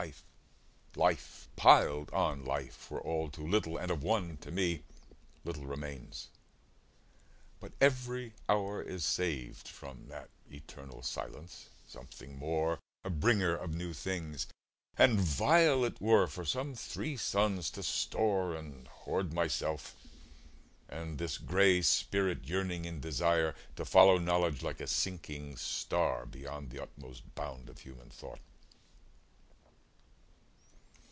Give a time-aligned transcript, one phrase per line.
[0.95, 4.81] Life piled on life Were all too little, and of one to me
[5.45, 6.29] Little remains:
[7.59, 13.93] but every hour is saved From that eternal silence, something more, A bringer of new
[13.93, 14.47] things;
[14.97, 19.95] and vile it were For some three suns to store and hoard myself,
[20.89, 26.71] And this gray spirit yearning in desire To follow knowledge like a sinking star, Beyond
[26.71, 28.39] the utmost bound of human thought.